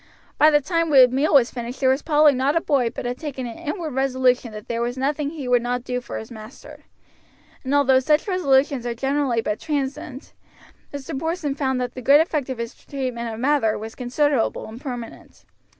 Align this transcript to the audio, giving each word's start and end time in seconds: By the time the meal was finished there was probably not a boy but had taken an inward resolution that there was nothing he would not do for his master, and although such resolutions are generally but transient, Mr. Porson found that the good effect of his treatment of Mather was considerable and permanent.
By 0.39 0.49
the 0.49 0.61
time 0.61 0.89
the 0.89 1.07
meal 1.09 1.35
was 1.35 1.51
finished 1.51 1.79
there 1.79 1.87
was 1.89 2.01
probably 2.01 2.33
not 2.33 2.55
a 2.55 2.61
boy 2.61 2.89
but 2.89 3.05
had 3.05 3.19
taken 3.19 3.45
an 3.45 3.59
inward 3.59 3.91
resolution 3.91 4.51
that 4.51 4.67
there 4.67 4.81
was 4.81 4.97
nothing 4.97 5.29
he 5.29 5.47
would 5.47 5.61
not 5.61 5.83
do 5.83 6.01
for 6.01 6.17
his 6.17 6.31
master, 6.31 6.85
and 7.63 7.75
although 7.75 7.99
such 7.99 8.27
resolutions 8.27 8.83
are 8.87 8.95
generally 8.95 9.41
but 9.43 9.59
transient, 9.59 10.33
Mr. 10.91 11.19
Porson 11.19 11.53
found 11.53 11.79
that 11.79 11.93
the 11.93 12.01
good 12.01 12.19
effect 12.19 12.49
of 12.49 12.57
his 12.57 12.73
treatment 12.73 13.31
of 13.31 13.39
Mather 13.39 13.77
was 13.77 13.93
considerable 13.93 14.65
and 14.67 14.81
permanent. 14.81 15.45